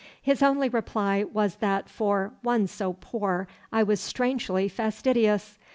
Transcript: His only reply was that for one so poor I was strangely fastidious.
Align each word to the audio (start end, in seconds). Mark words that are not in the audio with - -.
His 0.19 0.41
only 0.41 0.67
reply 0.67 1.23
was 1.23 1.57
that 1.57 1.87
for 1.87 2.33
one 2.41 2.65
so 2.65 2.93
poor 2.99 3.47
I 3.71 3.83
was 3.83 3.99
strangely 4.01 4.67
fastidious. 4.67 5.59